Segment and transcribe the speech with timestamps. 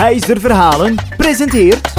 [0.00, 1.92] Volgheiser Verhalen presenteert...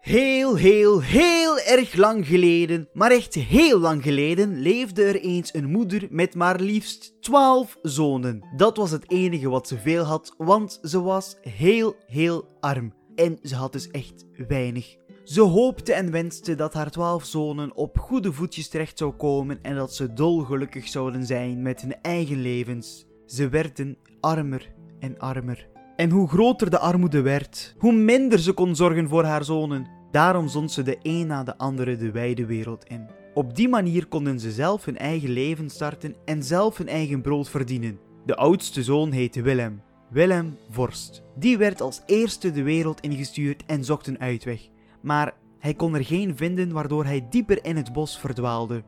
[0.00, 5.70] Heel, heel, heel erg lang geleden, maar echt heel lang geleden, leefde er eens een
[5.70, 8.48] moeder met maar liefst 12 zonen.
[8.56, 12.92] Dat was het enige wat ze veel had, want ze was heel, heel arm.
[13.14, 14.96] En ze had dus echt weinig.
[15.28, 19.74] Ze hoopte en wenste dat haar twaalf zonen op goede voetjes terecht zou komen en
[19.74, 23.06] dat ze dolgelukkig zouden zijn met hun eigen levens.
[23.26, 25.68] Ze werden armer en armer.
[25.96, 29.86] En hoe groter de armoede werd, hoe minder ze kon zorgen voor haar zonen.
[30.10, 33.08] Daarom zond ze de een na de andere de wijde wereld in.
[33.34, 37.48] Op die manier konden ze zelf hun eigen leven starten en zelf hun eigen brood
[37.48, 37.98] verdienen.
[38.26, 39.82] De oudste zoon heette Willem.
[40.10, 41.22] Willem Vorst.
[41.38, 44.68] Die werd als eerste de wereld ingestuurd en zocht een uitweg.
[45.00, 48.82] Maar hij kon er geen vinden waardoor hij dieper in het bos verdwaalde.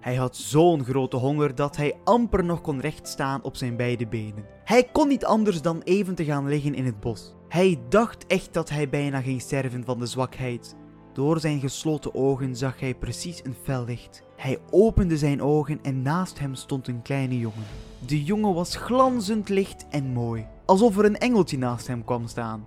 [0.00, 4.44] Hij had zo'n grote honger dat hij amper nog kon rechtstaan op zijn beide benen.
[4.64, 7.34] Hij kon niet anders dan even te gaan liggen in het bos.
[7.48, 10.76] Hij dacht echt dat hij bijna ging sterven van de zwakheid.
[11.12, 14.22] Door zijn gesloten ogen zag hij precies een fel licht.
[14.36, 17.64] Hij opende zijn ogen en naast hem stond een kleine jongen.
[18.06, 22.66] De jongen was glanzend licht en mooi, alsof er een engeltje naast hem kwam staan.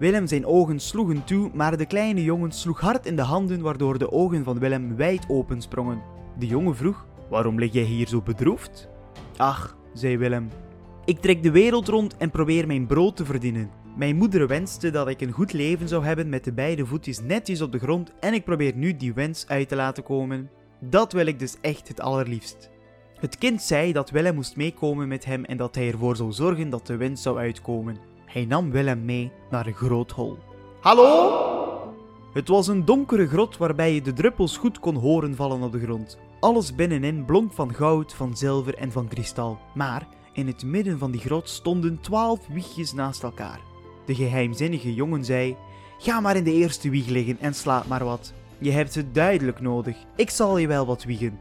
[0.00, 3.98] Willem zijn ogen sloegen toe, maar de kleine jongen sloeg hard in de handen waardoor
[3.98, 6.02] de ogen van Willem wijd open sprongen.
[6.38, 8.88] De jongen vroeg: Waarom lig jij hier zo bedroefd?
[9.36, 10.48] Ach, zei Willem.
[11.04, 13.70] Ik trek de wereld rond en probeer mijn brood te verdienen.
[13.96, 17.60] Mijn moeder wenste dat ik een goed leven zou hebben met de beide voetjes netjes
[17.60, 20.50] op de grond en ik probeer nu die wens uit te laten komen.
[20.80, 22.70] Dat wil ik dus echt het allerliefst.
[23.18, 26.70] Het kind zei dat Willem moest meekomen met hem en dat hij ervoor zou zorgen
[26.70, 28.09] dat de wens zou uitkomen.
[28.32, 30.38] Hij nam Willem mee naar een groot hol.
[30.80, 31.94] Hallo?
[32.32, 35.80] Het was een donkere grot waarbij je de druppels goed kon horen vallen op de
[35.80, 36.18] grond.
[36.40, 39.58] Alles binnenin blonk van goud, van zilver en van kristal.
[39.74, 43.60] Maar in het midden van die grot stonden twaalf wiegjes naast elkaar.
[44.06, 45.56] De geheimzinnige jongen zei:
[45.98, 48.32] Ga maar in de eerste wieg liggen en slaap maar wat.
[48.58, 49.96] Je hebt het duidelijk nodig.
[50.16, 51.38] Ik zal je wel wat wiegen.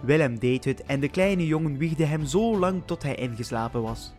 [0.00, 4.14] Willem deed het en de kleine jongen wiegde hem zo lang tot hij ingeslapen was.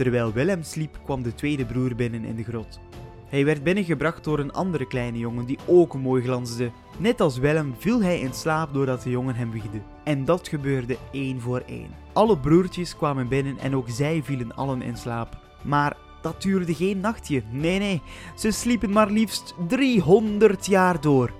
[0.00, 2.80] Terwijl Willem sliep, kwam de tweede broer binnen in de grot.
[3.28, 6.70] Hij werd binnengebracht door een andere kleine jongen die ook mooi glansde.
[6.98, 9.80] Net als Willem viel hij in slaap doordat de jongen hem wiegde.
[10.04, 11.90] En dat gebeurde één voor één.
[12.12, 15.38] Alle broertjes kwamen binnen en ook zij vielen allen in slaap.
[15.62, 17.42] Maar dat duurde geen nachtje.
[17.50, 18.02] Nee, nee,
[18.36, 21.32] ze sliepen maar liefst 300 jaar door.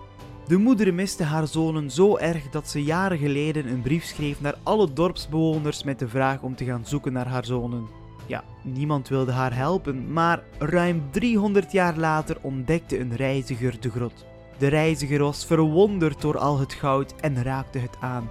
[0.47, 4.59] De moeder miste haar zonen zo erg dat ze jaren geleden een brief schreef naar
[4.63, 8.00] alle dorpsbewoners met de vraag om te gaan zoeken naar haar zonen.
[8.31, 14.27] Ja, niemand wilde haar helpen, maar ruim 300 jaar later ontdekte een reiziger de grot.
[14.59, 18.31] De reiziger was verwonderd door al het goud en raakte het aan.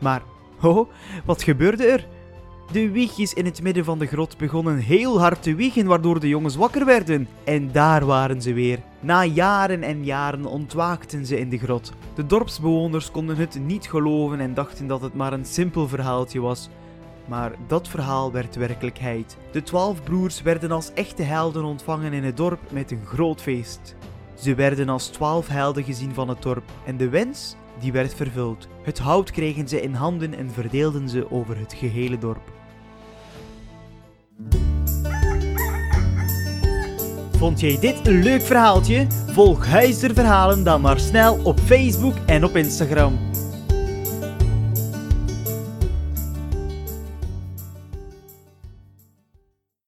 [0.00, 0.22] Maar,
[0.58, 0.88] ho,
[1.24, 2.06] wat gebeurde er?
[2.72, 6.28] De wiegjes in het midden van de grot begonnen heel hard te wiegen, waardoor de
[6.28, 7.28] jongens wakker werden.
[7.44, 8.78] En daar waren ze weer.
[9.00, 11.92] Na jaren en jaren ontwaakten ze in de grot.
[12.14, 16.68] De dorpsbewoners konden het niet geloven en dachten dat het maar een simpel verhaaltje was.
[17.28, 19.36] Maar dat verhaal werd werkelijkheid.
[19.52, 23.96] De twaalf broers werden als echte helden ontvangen in het dorp met een groot feest.
[24.34, 28.68] Ze werden als twaalf helden gezien van het dorp en de wens, die werd vervuld.
[28.82, 32.52] Het hout kregen ze in handen en verdeelden ze over het gehele dorp.
[37.36, 39.06] Vond jij dit een leuk verhaaltje?
[39.26, 43.25] Volg Huizer Verhalen dan maar snel op Facebook en op Instagram.